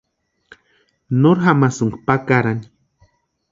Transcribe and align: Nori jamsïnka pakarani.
Nori 1.19 1.43
jamsïnka 1.45 1.99
pakarani. 2.07 2.65